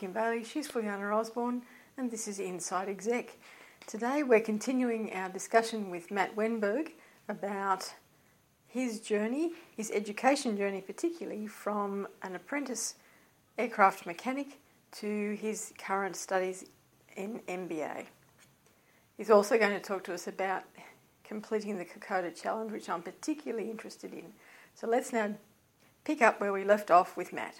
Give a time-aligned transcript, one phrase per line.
[0.00, 0.42] Kim Bailey.
[0.42, 1.60] She's Fuliana Osborne,
[1.98, 3.36] and this is Inside Exec.
[3.86, 6.92] Today we're continuing our discussion with Matt Wenberg
[7.28, 7.92] about
[8.66, 12.94] his journey, his education journey, particularly from an apprentice
[13.58, 14.58] aircraft mechanic
[14.92, 16.64] to his current studies
[17.18, 18.06] in MBA.
[19.18, 20.62] He's also going to talk to us about
[21.24, 24.32] completing the Kokoda Challenge, which I'm particularly interested in.
[24.74, 25.34] So let's now
[26.04, 27.56] pick up where we left off with Matt.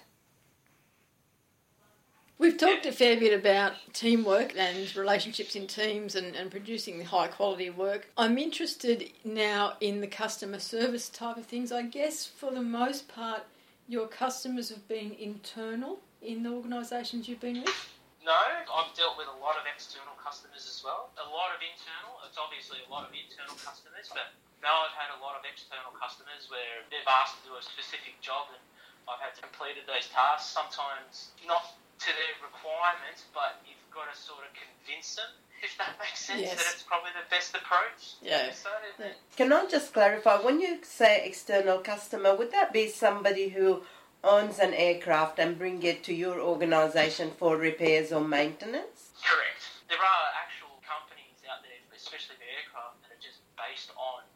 [2.41, 7.29] We've talked a fair bit about teamwork and relationships in teams and, and producing high
[7.29, 8.09] quality work.
[8.17, 11.69] I'm interested now in the customer service type of things.
[11.69, 13.45] I guess for the most part,
[13.85, 17.77] your customers have been internal in the organisations you've been with?
[18.25, 21.13] No, I've dealt with a lot of external customers as well.
[21.21, 22.25] A lot of internal.
[22.25, 24.33] It's obviously a lot of internal customers, but
[24.65, 28.17] now I've had a lot of external customers where they've asked to do a specific
[28.17, 28.65] job and
[29.05, 30.49] I've had to complete those tasks.
[30.49, 35.29] Sometimes not to their requirements, but you've got to sort of convince them,
[35.61, 36.57] if that makes sense, yes.
[36.57, 38.17] that it's probably the best approach.
[38.21, 38.51] Yeah.
[38.53, 39.13] So, yeah.
[39.37, 43.83] Can I just clarify, when you say external customer, would that be somebody who
[44.23, 49.13] owns an aircraft and bring it to your organisation for repairs or maintenance?
[49.21, 49.61] Correct.
[49.89, 54.30] There are actual companies out there, especially the aircraft, that are just based on maintenance,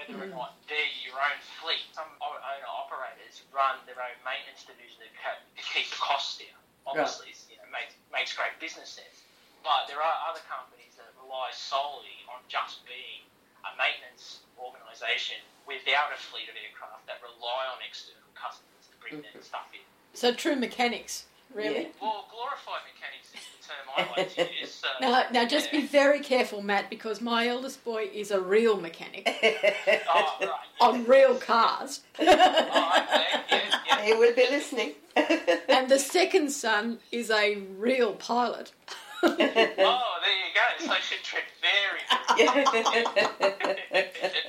[0.00, 0.24] whether mm.
[0.24, 1.84] or not they're your own fleet.
[1.92, 7.50] Some owner operators run their own maintenance division to keep the costs down obviously right.
[7.50, 9.26] you know, makes, makes great business sense.
[9.60, 13.28] But there are other companies that rely solely on just being
[13.62, 15.36] a maintenance organisation
[15.68, 19.84] without a fleet of aircraft that rely on external customers to bring their stuff in.
[20.16, 21.82] So true mechanics, really?
[21.82, 21.88] Yeah.
[22.00, 24.74] Well, glorified mechanics is the term I like to use.
[24.74, 25.80] So, now, now, just yeah.
[25.80, 29.26] be very careful, Matt, because my eldest boy is a real mechanic.
[30.14, 30.50] oh, right,
[30.80, 32.02] On real cars.
[32.18, 32.36] oh, okay.
[33.50, 34.02] yeah, yeah.
[34.02, 34.92] He will be listening.
[35.68, 38.72] and the second son is a real pilot.
[39.22, 39.76] oh, there you
[40.54, 40.86] go.
[40.86, 42.00] So should tread very.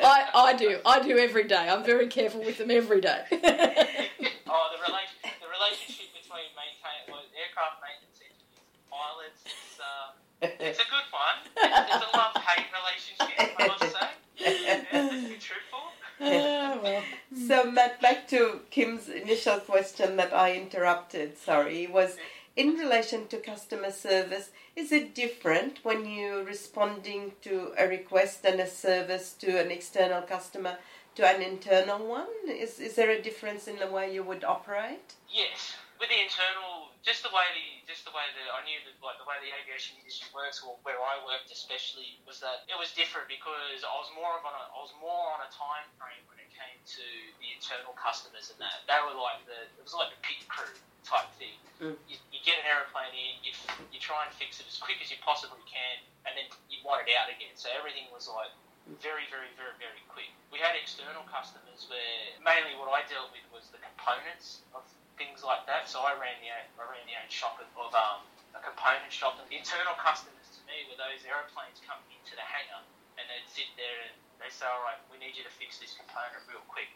[0.03, 0.79] I, I do.
[0.85, 1.67] I do every day.
[1.69, 3.23] I'm very careful with them every day.
[3.31, 10.15] oh, the, relation, the relationship between maintain, well, aircraft maintenance engineers and pilots is uh,
[10.41, 11.37] it's a good one.
[11.73, 14.09] It's, it's a love hate relationship, I must say.
[14.37, 15.79] Yeah, let's be truthful.
[16.23, 17.01] Ah, well.
[17.47, 22.17] So, Matt, back to Kim's initial question that I interrupted, sorry, was
[22.55, 28.59] in relation to customer service, is it different when you're responding to a request and
[28.59, 30.77] a service to an external customer
[31.15, 32.27] to an internal one?
[32.47, 35.15] Is, is there a difference in the way you would operate?
[35.29, 35.75] Yes.
[35.99, 39.17] With the internal just the way the just the way that I knew that like
[39.17, 42.93] the way the aviation industry works, or where I worked especially, was that it was
[42.93, 46.21] different because I was more of on a I was more on a time frame
[46.29, 47.05] when it came to
[47.41, 50.69] the internal customers and that they were like the it was like a pit crew
[51.01, 51.57] type thing.
[51.81, 51.97] Mm.
[52.05, 53.57] You, you, get an aeroplane in, you,
[53.89, 55.97] you try and fix it as quick as you possibly can,
[56.29, 57.57] and then you want it out again.
[57.57, 58.53] So everything was like
[59.01, 60.29] very, very, very, very quick.
[60.53, 64.85] We had external customers where mainly what I dealt with was the components of
[65.19, 65.87] things like that.
[65.87, 68.23] So I ran the own, I ran the own shop of, of um,
[68.55, 69.39] a component shop.
[69.39, 72.83] And the internal customers to me were those aeroplanes coming into the hangar,
[73.19, 75.95] and they'd sit there and they say, "All right, we need you to fix this
[75.95, 76.91] component real quick."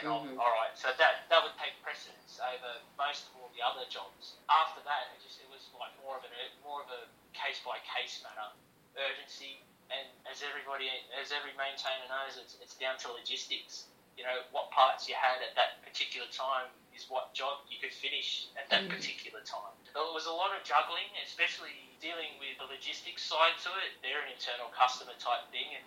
[0.00, 0.40] And mm-hmm.
[0.40, 4.40] all right, so that that would take precedence over most of all the other jobs.
[4.48, 6.30] After that, it just it was like more of a
[6.64, 8.48] more of a case by case matter,
[8.96, 9.60] urgency,
[9.92, 10.88] and as everybody
[11.20, 13.88] as every maintainer knows, it's it's down to logistics.
[14.16, 16.68] You know what parts you had at that particular time
[17.00, 18.92] is what job you could finish at that mm.
[18.92, 19.72] particular time.
[19.96, 21.72] There was a lot of juggling, especially
[22.04, 23.96] dealing with the logistics side to it.
[24.04, 25.86] They're an internal customer type thing, and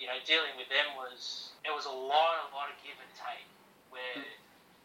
[0.00, 3.12] you know, dealing with them was it was a lot, a lot of give and
[3.12, 3.44] take,
[3.92, 4.32] where mm.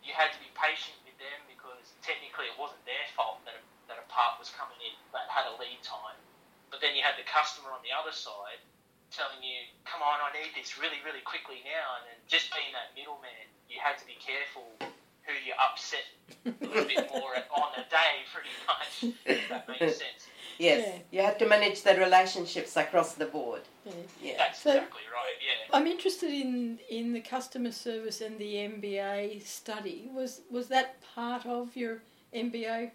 [0.04, 3.64] you had to be patient with them because technically it wasn't their fault that a,
[3.88, 6.20] that a part was coming in that had a lead time.
[6.68, 8.60] But then you had the customer on the other side
[9.16, 12.70] telling you, "Come on, I need this really, really quickly now," and then just being
[12.76, 14.76] that middleman, you had to be careful
[15.30, 16.06] who you upset
[16.46, 19.16] a little bit more on the day, pretty much.
[19.26, 20.28] If that makes sense.
[20.58, 21.02] Yes, yeah.
[21.12, 23.62] you have to manage the relationships across the board.
[23.86, 24.34] Yeah, yeah.
[24.38, 25.36] that's so exactly right.
[25.40, 30.10] Yeah, I'm interested in in the customer service and the MBA study.
[30.14, 32.02] Was was that part of your
[32.36, 32.92] MBA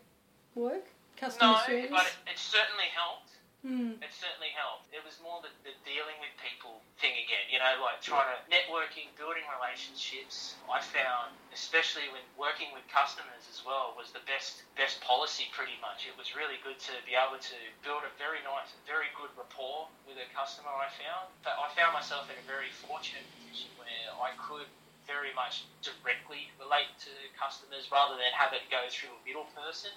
[0.55, 0.85] work?
[1.17, 1.91] Customer no, service?
[1.91, 3.31] but it, it certainly helped.
[3.65, 3.97] Mm.
[3.97, 4.93] It certainly helped.
[4.93, 8.39] It was more the, the dealing with people thing again, you know, like trying to
[8.53, 10.61] networking, building relationships.
[10.69, 15.81] I found, especially when working with customers as well, was the best best policy pretty
[15.81, 16.05] much.
[16.05, 19.89] It was really good to be able to build a very nice, very good rapport
[20.05, 20.69] with a customer.
[20.69, 24.69] I found, but I found myself in a very fortunate position where I could
[25.09, 29.93] very much directly relate to customers rather than have it go through a middle person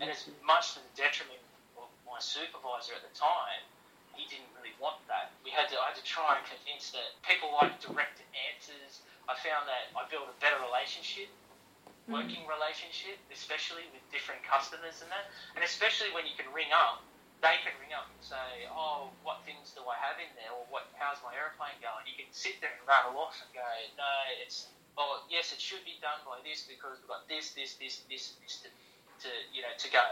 [0.00, 1.41] And it's much to the detriment
[2.12, 3.64] my supervisor at the time.
[4.12, 5.32] He didn't really want that.
[5.40, 8.20] We had to, I had to try and convince that people like direct
[8.52, 9.00] answers.
[9.24, 11.32] I found that I built a better relationship,
[12.04, 12.12] mm.
[12.12, 15.32] working relationship, especially with different customers and that.
[15.56, 17.00] And especially when you can ring up,
[17.40, 20.62] they can ring up and say, "Oh, what things do I have in there?" or
[20.70, 20.86] "What?
[20.94, 23.66] How's my airplane going?" You can sit there and rattle off and go,
[23.98, 27.74] "No, it's oh yes, it should be done by this because we've got this, this,
[27.82, 28.68] this, this, this to,
[29.26, 30.06] to you know to go."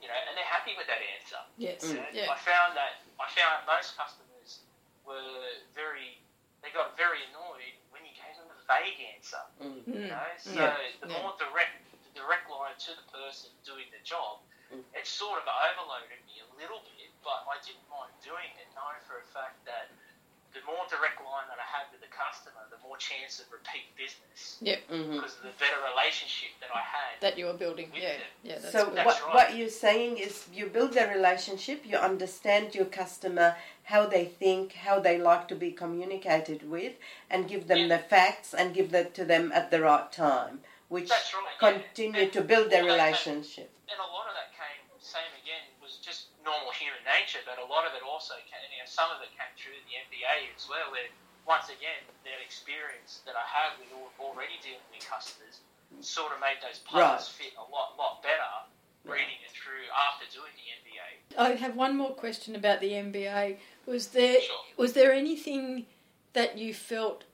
[0.00, 1.40] You know, and they're happy with that answer.
[1.60, 1.84] Yes.
[1.84, 2.32] You know, Yeah.
[2.32, 4.60] I found that I found most customers
[5.04, 6.18] were very
[6.60, 9.40] they got very annoyed when you gave them a vague answer.
[9.60, 9.80] Mm.
[9.88, 10.08] You Mm.
[10.12, 10.76] know, so Yeah.
[11.00, 11.22] the Yeah.
[11.22, 11.72] more direct
[12.04, 14.84] the direct line to the person doing the job, Mm.
[14.94, 19.00] it sort of overloaded me a little bit, but I didn't mind doing it, knowing
[19.06, 19.88] for a fact that
[20.52, 23.86] the more direct line that I had with the customer, the more chance of repeat
[23.96, 25.12] business Mhm.
[25.14, 27.20] because of the better relationship that I had.
[27.20, 27.90] That you were building.
[27.92, 28.18] With Yeah.
[28.18, 28.26] them.
[28.42, 28.58] Yeah.
[28.58, 28.84] That's So.
[28.90, 29.34] That's what, right.
[29.34, 34.74] what you're saying is you build a relationship, you understand your customer, how they think,
[34.74, 36.94] how they like to be communicated with,
[37.30, 37.96] and give them Yeah.
[37.96, 41.58] the facts and give that to them at the right time, which That's right.
[41.58, 43.70] continue And to build their all that relationship.
[43.88, 47.64] and a lot of that came, same again, was just normal human nature, but a
[47.64, 50.68] lot of it also came, you know, some of it came through the MBA as
[50.68, 51.08] well, where
[51.46, 53.88] once again, that experience that I had with
[54.20, 55.60] already dealing with customers
[56.00, 58.50] sort of made those puzzles fit a lot, lot better
[59.04, 61.52] reading it through after doing the MBA.
[61.52, 63.56] I have one more question about the MBA.
[63.86, 64.56] Was there Sure.
[64.76, 65.86] was there anything
[66.32, 67.24] that you felt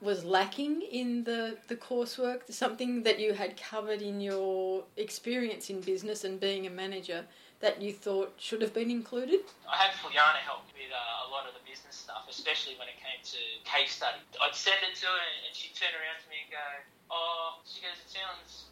[0.00, 2.52] was lacking in the, the coursework?
[2.52, 7.24] Something that you had covered in your experience in business and being a manager
[7.62, 9.40] that you thought should have been included?
[9.70, 12.98] I had Fuliana help with uh, a lot of the business stuff, especially when it
[12.98, 14.18] came to case study.
[14.42, 16.66] I'd send it to her and she'd turn around to me and go,
[17.14, 18.66] Oh, she goes, it sounds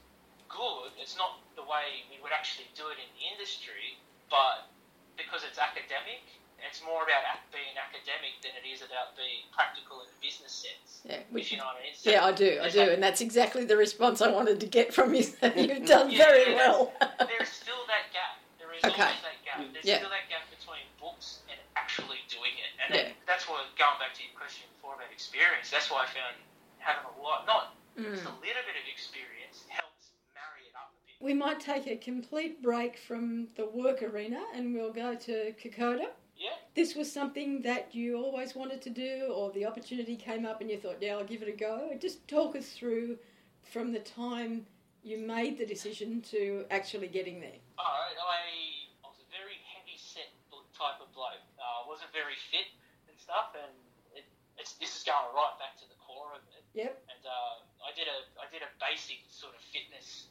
[0.51, 0.91] good.
[0.99, 3.95] It's not the way we would actually do it in the industry,
[4.27, 4.67] but
[5.15, 6.27] because it's academic,
[6.59, 7.23] it's more about
[7.55, 11.07] being academic than it is about being practical in a business sense.
[11.07, 11.95] Yeah, If which you know what I mean?
[11.95, 14.67] So yeah, I do, I do, that- and that's exactly the response I wanted to
[14.67, 15.23] get from you.
[15.41, 16.91] That you've done Yeah, very well.
[17.31, 18.40] There's still that gap.
[18.83, 19.03] There is Okay.
[19.05, 19.73] always that gap.
[19.73, 19.99] There's Yeah.
[19.99, 22.71] still that gap between books and actually doing it.
[22.81, 23.13] And Yeah.
[23.27, 26.37] that's why, going back to your question before about experience, that's why I found
[26.79, 28.27] having a lot, not just Mm.
[28.27, 31.17] a little bit of experience, helps marry it up a bit.
[31.21, 36.15] We might take a complete break from the work arena and we'll go to Kokoda.
[36.37, 36.57] Yeah.
[36.75, 40.71] This was something that you always wanted to do, or the opportunity came up and
[40.71, 41.95] you thought, yeah, I'll give it a go.
[42.01, 43.19] Just talk us through
[43.63, 44.67] from the time
[45.03, 47.59] you made the decision to actually getting there.
[47.79, 51.41] Alright, I, I was a very heavy set bl- type of bloke.
[51.59, 52.67] Uh, I wasn't very fit
[53.07, 53.71] and stuff, and
[54.19, 54.27] it,
[54.59, 56.67] it's, this is going right back to the core of it.
[56.75, 56.95] Yep.
[57.11, 60.31] and uh, I did a I did a basic sort of fitness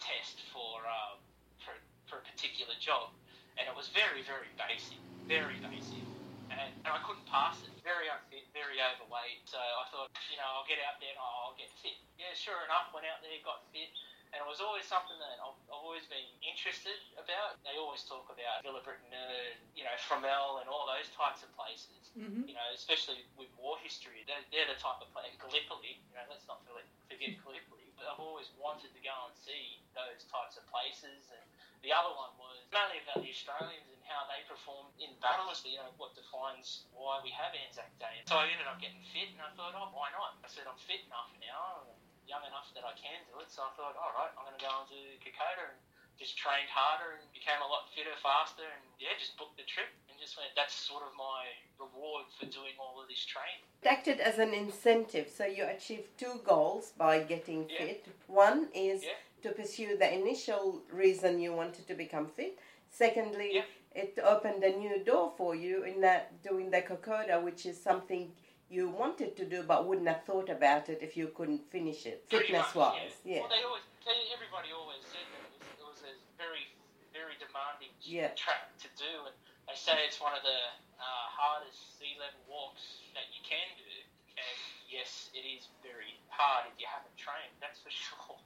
[0.00, 1.16] test for um,
[1.64, 1.72] for
[2.08, 3.12] for a particular job,
[3.56, 6.04] and it was very very basic, very basic,
[6.52, 7.72] and, and I couldn't pass it.
[7.84, 9.48] Very unfit, very overweight.
[9.48, 11.96] So I thought, you know, I'll get out there and I'll get fit.
[12.20, 13.88] Yeah, sure enough, went out there, got fit.
[14.32, 17.60] And it was always something that I've, I've always been interested about.
[17.64, 22.12] They always talk about Villers-Bretonneux and, you know, Fromelles and all those types of places
[22.18, 26.14] hmm you know, especially with war history, they're, they're the type of place, Gallipoli, you
[26.16, 30.56] know, let's not forget, Gallipoli, but I've always wanted to go and see those types
[30.56, 31.28] of places.
[31.28, 31.44] And
[31.84, 35.76] the other one was mainly about the Australians and how they perform in battles, you
[35.76, 38.24] know, what defines why we have Anzac Day.
[38.24, 40.40] So I ended up getting fit, and I thought, oh, why not?
[40.40, 41.84] I said, I'm fit enough now,
[42.28, 44.62] young enough that I can do it, so I thought, all right, I'm going to
[44.62, 45.80] go and do Kokoda and
[46.20, 49.88] just trained harder and became a lot fitter, faster, and yeah, just booked the trip
[50.12, 50.52] and just went.
[50.52, 51.48] That's sort of my
[51.80, 53.64] reward for doing all of this training.
[53.80, 57.78] It acted as an incentive, so you achieved two goals by getting Yeah.
[57.78, 58.04] fit.
[58.26, 59.16] One is Yeah.
[59.42, 62.58] to pursue the initial reason you wanted to become fit.
[62.90, 63.64] Secondly, Yeah.
[63.94, 68.34] it opened a new door for you in that doing the Kokoda, which is something
[68.68, 72.24] you wanted to do but wouldn't have thought about it if you couldn't finish it,
[72.28, 73.16] fitness wise.
[73.24, 73.40] Yeah.
[73.40, 76.68] Well, they always, they, everybody always said that it was, it was a very,
[77.16, 78.36] very demanding Yeah.
[78.36, 79.34] track to do, and
[79.64, 80.60] they say it's one of the
[81.00, 83.88] uh, hardest sea level walks that you can do.
[84.36, 84.56] And
[84.86, 87.56] yes, it is very hard if you haven't trained.
[87.58, 88.36] That's for sure.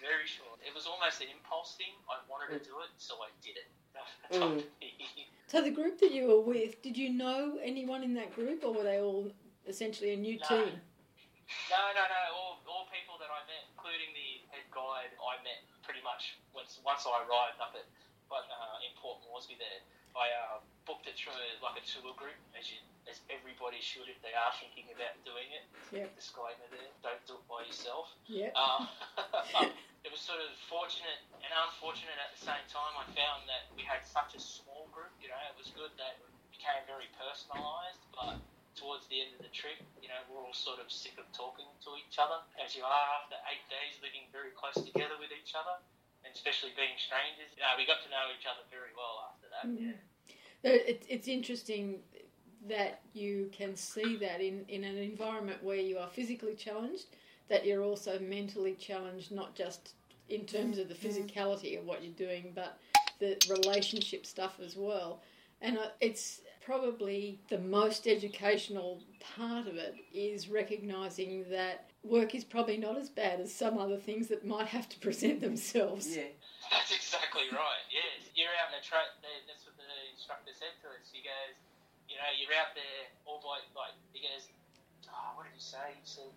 [0.00, 0.56] very sure.
[0.64, 1.92] It was almost an impulse thing.
[2.08, 3.68] I wanted to do it, so I did it.
[4.32, 4.64] Mm.
[5.54, 8.74] So the group that you were with, did you know anyone in that group, or
[8.74, 9.30] were they all
[9.70, 10.50] essentially a new No.
[10.50, 10.82] team?
[11.70, 12.22] No, no, no.
[12.34, 16.82] All, all people that I met, including the head guide, I met pretty much once
[16.82, 17.86] once I arrived up at
[18.26, 19.78] but, uh, in Port Moresby there.
[20.18, 20.58] I uh,
[20.90, 24.50] booked it through like a tour group, as you, as everybody should if they are
[24.58, 25.70] thinking about doing it.
[25.94, 26.18] Yep.
[26.18, 28.10] Disclaimer there: don't do it by yourself.
[28.26, 28.50] Yeah.
[28.58, 28.90] Um,
[30.02, 32.94] it was sort of fortunate and unfortunate at the same time.
[32.98, 35.12] I found that we had such a small group.
[35.18, 38.38] You know, it was good that it became very personalised, but
[38.78, 41.66] towards the end of the trip, you know, we're all sort of sick of talking
[41.86, 45.54] to each other, as you are after eight days living very close together with each
[45.54, 45.78] other,
[46.26, 47.50] and especially being strangers.
[47.54, 49.64] You know, we got to know each other very well after that.
[49.66, 49.76] Mm.
[49.78, 49.98] Yeah.
[50.64, 52.00] It, it's interesting
[52.68, 57.06] that you can see that in, in an environment where you are physically challenged,
[57.48, 59.92] that you're also mentally challenged, not just
[60.30, 62.78] in terms of the physicality of what you're doing, but
[63.20, 65.22] the relationship stuff as well.
[65.60, 69.02] And it's probably the most educational
[69.36, 73.96] part of it is recognizing that work is probably not as bad as some other
[73.96, 76.08] things that might have to present themselves.
[76.16, 76.32] Yeah.
[76.70, 77.84] That's exactly right.
[77.92, 79.12] Yes, you're out in a track.
[79.20, 81.08] That's what the instructor said to us.
[81.12, 81.56] He goes,
[82.08, 83.96] you know, you're out there all by like.
[84.12, 84.48] He goes,
[85.08, 85.96] oh, what did he say?
[85.96, 86.32] He said,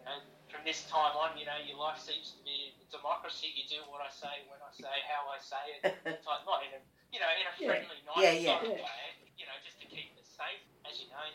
[0.00, 0.20] you know,
[0.54, 3.50] from this time on, you know, your life seems to be a democracy.
[3.50, 5.82] You do what I say, when I say, how I say it.
[6.24, 6.80] Like, not in a,
[7.10, 8.14] you know, in a friendly, yeah.
[8.14, 8.62] nice yeah, yeah.
[8.62, 9.02] Of way.
[9.34, 10.62] You know, just to keep it safe.
[10.86, 11.26] As you know,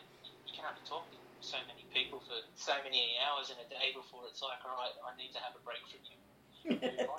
[0.48, 3.92] you can't be talking to so many people for so many hours in a day
[3.92, 6.16] before it's like, all right, I need to have a break from you.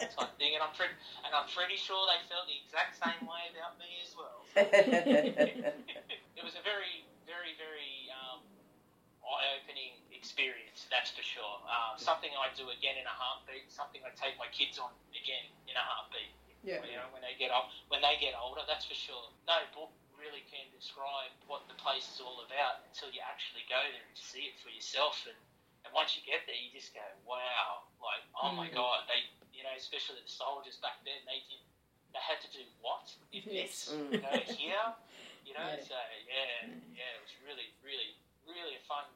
[0.10, 3.46] type thing, and I'm pretty, and I'm pretty sure they felt the exact same way
[3.53, 4.41] about me as well.
[6.38, 8.41] it was a very, very, very um,
[9.22, 11.58] eye-opening experience, that's for sure.
[11.66, 13.74] Uh, something I do again in a heartbeat.
[13.74, 16.30] Something I take my kids on again in a heartbeat.
[16.62, 16.86] Yeah.
[16.86, 19.34] You know, when they get up, when they get older, that's for sure.
[19.50, 23.82] No book really can describe what the place is all about until you actually go
[23.82, 25.18] there and see it for yourself.
[25.25, 25.34] And,
[25.82, 28.62] and once you get there, you just go, wow, like, oh mm.
[28.62, 31.66] my god, they, you know, especially the soldiers back then, they did,
[32.13, 33.10] they had to do what?
[33.34, 33.90] If yes.
[33.90, 34.86] this, you know, here,
[35.50, 35.66] you know.
[35.66, 35.82] Yeah.
[35.82, 35.98] So
[36.30, 38.13] yeah, yeah, it was really, really,
[38.46, 39.10] really a fun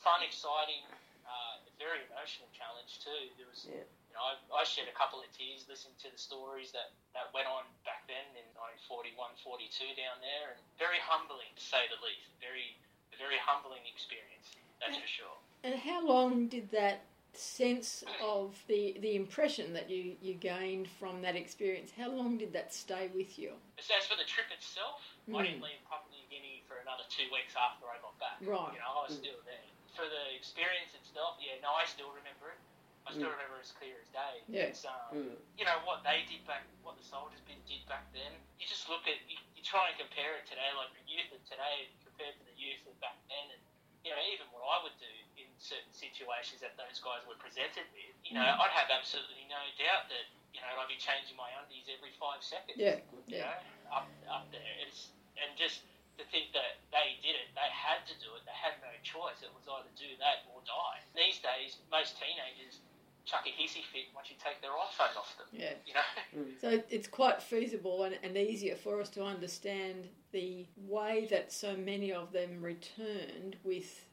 [0.00, 0.82] fun, exciting,
[1.28, 3.32] uh, very emotional challenge too.
[3.36, 3.84] There was, yeah.
[3.84, 7.30] you know, I, I, shed a couple of tears listening to the stories that, that
[7.36, 8.44] went on back then in
[8.88, 12.28] 1941, 42 down there, and very humbling to say the least.
[12.40, 12.76] Very,
[13.20, 15.36] very humbling experience, that's and, for sure.
[15.62, 21.22] And how long did that sense of the the impression that you, you gained from
[21.22, 23.52] that experience, how long did that stay with you?
[23.78, 25.38] As for the trip itself, mm.
[25.38, 28.40] I didn't leave Papua New Guinea for another two weeks after I got back.
[28.42, 28.74] Right.
[28.74, 29.22] You know, I was mm.
[29.22, 32.60] still there for the experience itself, yeah, no, I still remember it.
[33.08, 33.36] I still mm.
[33.36, 34.34] remember it as clear as day.
[34.46, 34.70] Yeah.
[34.70, 35.36] It's, um, mm.
[35.56, 38.30] You know, what they did back, what the soldiers did back then,
[38.60, 41.40] you just look at, you, you try and compare it today, like the youth of
[41.48, 43.62] today compared to the youth of back then, and,
[44.04, 47.88] you know, even what I would do in certain situations that those guys were presented
[47.96, 48.62] with, you know, mm.
[48.62, 52.44] I'd have absolutely no doubt that, you know, I'd be changing my undies every five
[52.44, 52.76] seconds.
[52.76, 53.00] Yeah.
[53.26, 53.48] You yeah.
[53.88, 54.74] know, up, up there.
[54.84, 55.08] It's,
[55.40, 55.82] and just,
[56.20, 59.40] to think that they did it, they had to do it, they had no choice.
[59.40, 61.00] It was either do that or die.
[61.16, 62.84] These days, most teenagers
[63.24, 65.48] chuck a hissy fit once you take their iPhone off them.
[65.52, 65.72] Yeah.
[65.88, 66.08] You know?
[66.30, 66.60] Mm.
[66.60, 71.76] So it's quite feasible and, and easier for us to understand the way that so
[71.76, 74.06] many of them returned with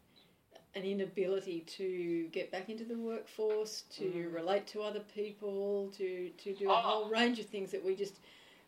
[0.74, 4.34] an inability to get back into the workforce, to mm.
[4.34, 6.76] relate to other people, to, to do a oh.
[6.76, 8.20] whole range of things that we just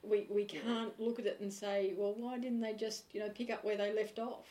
[0.03, 1.05] we, we can't yeah.
[1.05, 3.75] look at it and say, well, why didn't they just you know pick up where
[3.75, 4.47] they left off?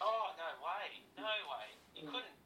[0.00, 1.66] Oh no way, no way.
[1.94, 2.38] You couldn't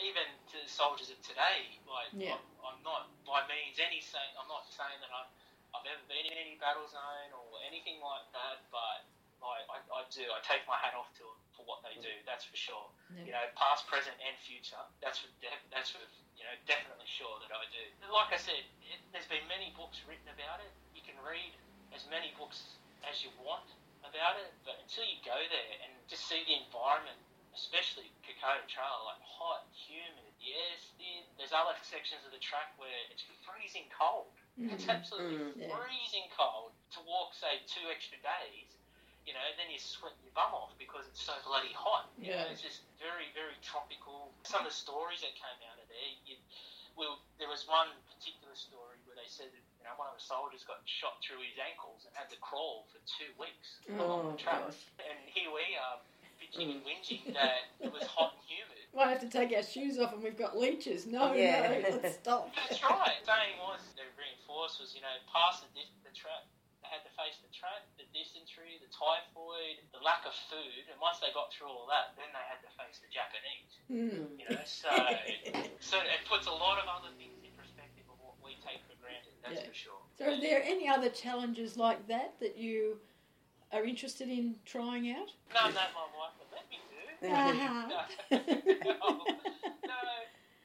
[0.00, 1.76] even to the soldiers of today.
[1.84, 2.38] Like yeah.
[2.38, 5.28] I'm, I'm, not by means any saying I'm not saying that I've,
[5.74, 9.04] I've ever been in any battle zone or anything like that, but
[9.44, 10.24] I, I, I do.
[10.24, 12.14] I take my hat off to them for what they do.
[12.24, 12.88] That's for sure.
[13.12, 13.28] Yeah.
[13.28, 14.80] You know, past, present, and future.
[15.04, 15.28] That's for
[15.68, 16.00] that's for
[16.38, 17.84] you know definitely sure that I do.
[18.08, 20.72] Like I said, it, there's been many books written about it
[21.06, 21.54] can read
[21.94, 23.66] as many books as you want
[24.02, 27.18] about it, but until you go there and just see the environment,
[27.54, 30.92] especially Kokoda Trail, like hot, humid, yes,
[31.38, 34.30] there's other sections of the track where it's freezing cold.
[34.58, 34.76] Mm-hmm.
[34.76, 35.72] It's absolutely mm-hmm.
[35.72, 38.70] freezing cold to walk, say, two extra days.
[39.26, 42.06] You know, then you sweat your bum off because it's so bloody hot.
[42.14, 42.46] You yeah.
[42.46, 44.30] know, it's just very, very tropical.
[44.46, 46.38] Some of the stories that came out of there, you,
[46.94, 50.66] well, there was one particular story where they said that know, one of the soldiers
[50.66, 54.38] got shot through his ankles and had to crawl for two weeks oh, along the
[54.38, 54.66] track.
[54.66, 54.82] Gosh.
[55.06, 56.02] And here we are
[56.36, 58.82] bitching and whinging that it was hot and humid.
[58.96, 61.06] Might have to take our shoes off and we've got leeches.
[61.06, 61.80] No, yeah.
[61.80, 62.50] no, let's stop.
[62.58, 63.22] That's right.
[63.22, 66.44] The saying was, the reinforced was, you know, past the, the track,
[66.86, 70.94] they had to face the track, the dysentery, the typhoid, the lack of food, and
[71.02, 73.72] once they got through all that, then they had to face the Japanese.
[73.90, 74.38] Mm.
[74.38, 74.94] You know, so
[75.82, 77.25] so it puts a lot of other things
[79.48, 79.68] that's yeah.
[79.68, 80.00] for sure.
[80.18, 82.98] So, are there any other challenges like that that you
[83.72, 85.30] are interested in trying out?
[85.54, 87.26] None that my wife would let me do.
[87.28, 87.88] Uh-huh.
[87.88, 88.38] no,
[89.90, 89.98] no,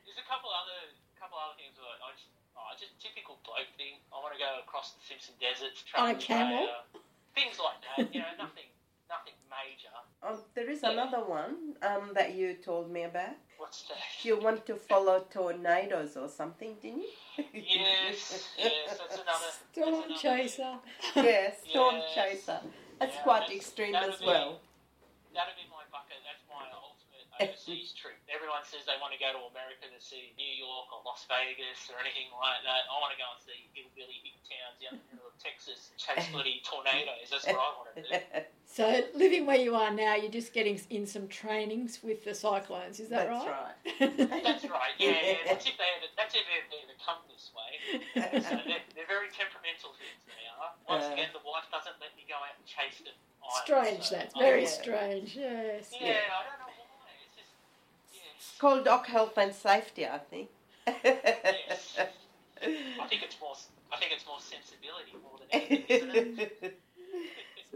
[0.06, 4.02] there's a couple other couple other things that I just, oh, just typical bloke thing.
[4.12, 6.66] I want to go across the Simpson deserts, On a camel?
[6.66, 7.04] Australia,
[7.38, 8.10] things like that.
[8.14, 8.68] You know, nothing,
[9.08, 9.94] nothing major.
[10.24, 10.92] Oh, there is Yeah.
[10.98, 13.36] another one um, that you told me about.
[13.62, 13.98] What's that?
[14.28, 17.04] You want to follow tornadoes or something, didn't
[17.38, 17.46] you?
[17.54, 19.52] Yes, yes, that's another.
[19.72, 20.74] Storm that's another- chaser.
[21.16, 22.16] yes, storm Yes.
[22.16, 22.60] chaser.
[23.00, 24.52] That's Yeah, quite that's- extreme as would be- well.
[25.38, 26.20] That'd be my bucket.
[26.28, 26.66] That's my
[27.42, 28.18] ultimate overseas trip.
[28.30, 31.90] Everyone says they want to go to America to see New York or Las Vegas
[31.90, 32.86] or anything like that.
[32.88, 35.92] I want to go and see hillbilly big towns out in the middle of Texas,
[35.98, 37.28] chase bloody tornadoes.
[37.34, 38.16] That's what I want to do.
[38.72, 38.88] So,
[39.20, 43.02] living where you are now, you're just getting in some trainings with the cyclones.
[43.04, 44.16] Is that That's right?
[44.48, 44.96] That's right.
[44.96, 45.44] Yeah, yeah.
[45.44, 48.00] That's if they ever, that's if they ever come this way.
[48.16, 50.24] So they're, they're very temperamental things.
[50.24, 50.72] They are.
[50.88, 51.20] Once Uh.
[51.20, 53.12] again, the wife doesn't let me go out and chase them.
[53.12, 54.72] either, Strange, so that's I- very yeah.
[54.80, 55.36] strange.
[55.36, 55.92] Yes.
[55.92, 57.12] Yeah, I don't know why.
[57.28, 57.52] It's just
[58.16, 58.32] yeah.
[58.40, 60.50] It's called Doc Health and Safety, I think.
[60.86, 61.98] Yes.
[61.98, 63.56] I think it's more.
[63.92, 66.80] I think it's more sensibility more than anything, isn't it?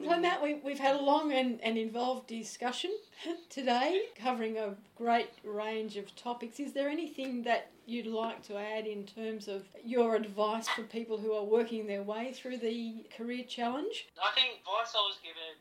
[0.03, 2.91] So, Matt, we, we've had a long and, and involved discussion
[3.49, 6.59] today, covering a great range of topics.
[6.59, 11.17] Is there anything that you'd like to add in terms of your advice for people
[11.17, 14.09] who are working their way through the career challenge?
[14.21, 15.55] I think advice I was given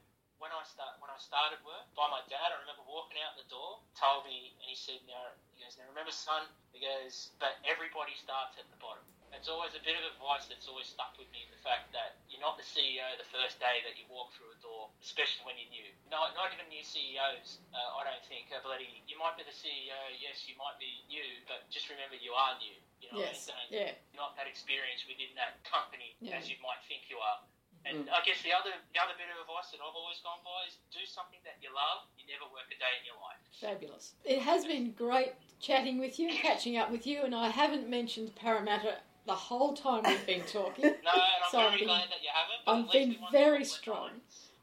[0.45, 2.53] when I start when I started work by my dad.
[2.53, 5.89] I remember walking out the door, told me, and he said, "Now, he goes, now
[5.89, 6.45] remember, son,
[6.77, 9.01] he goes, but everybody starts at the bottom."
[9.33, 11.49] It's always a bit of advice that's always stuck with me.
[11.51, 14.59] The fact that you're not the CEO the first day that you walk through a
[14.63, 15.91] door, especially when you're new.
[16.13, 17.59] No, not even new CEOs.
[17.75, 18.53] Uh, I don't think.
[18.55, 19.97] Uh, bloody, you might be the CEO.
[20.21, 22.77] Yes, you might be new, but just remember you are new.
[23.03, 23.49] You know, Yes.
[23.49, 23.73] what I mean?
[23.73, 23.93] Don't- Yeah.
[24.13, 26.37] you're not that experienced within that company Yeah.
[26.39, 27.41] as you might think you are.
[27.85, 28.13] And mm.
[28.13, 30.81] I guess the other the other bit of advice that I've always gone by is
[30.89, 32.09] do something that you love.
[32.17, 33.41] You never work a day in your life.
[33.61, 34.17] Fabulous.
[34.25, 38.35] It has been great chatting with you, catching up with you, and I haven't mentioned
[38.37, 40.85] Parramatta the whole time we've been talking.
[41.05, 42.61] No, and I'm So I've very been- glad that you haven't.
[42.67, 44.11] I've been very a couple of strong.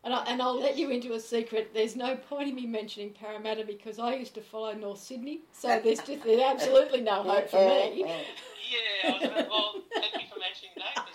[0.03, 1.75] And, I, and I'll let you into a secret.
[1.75, 5.79] There's no point in me mentioning Parramatta because I used to follow North Sydney, so
[5.83, 8.03] there's just there's absolutely no hope for me.
[8.03, 11.10] Yeah, I was about, well, thank you for mentioning that.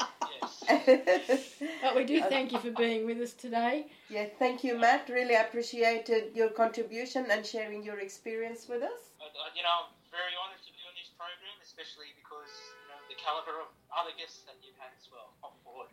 [0.67, 1.55] 'Cause, yes.
[1.83, 3.87] But we do thank you for being with us today.
[4.09, 5.09] yeah, thank you, Matt.
[5.09, 9.03] Really appreciated your contribution and sharing your experience with us.
[9.21, 12.53] I, I, uh, you know, I'm very honoured to be on this program, especially because
[12.81, 15.89] you know the calibre of other guests that you've had as well on board.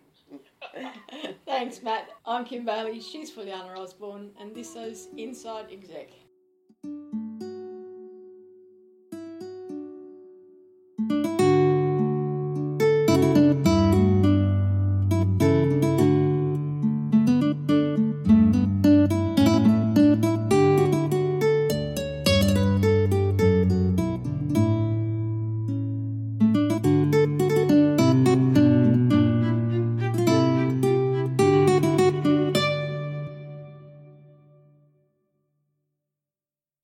[1.46, 2.10] Thanks, Matt.
[2.26, 3.00] I'm Kim Bailey.
[3.02, 6.10] She's Fuliana Osborne, and this is Inside Exec.